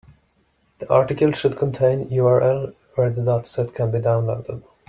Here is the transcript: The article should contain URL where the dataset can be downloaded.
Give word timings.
The 0.79 0.91
article 0.91 1.31
should 1.33 1.59
contain 1.59 2.09
URL 2.09 2.73
where 2.95 3.11
the 3.11 3.21
dataset 3.21 3.75
can 3.75 3.91
be 3.91 3.99
downloaded. 3.99 4.63